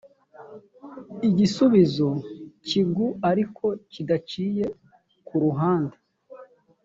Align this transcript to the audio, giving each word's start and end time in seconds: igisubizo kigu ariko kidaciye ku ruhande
igisubizo 1.27 2.09
kigu 2.67 3.05
ariko 3.29 3.65
kidaciye 3.91 4.65
ku 5.27 5.35
ruhande 5.43 5.97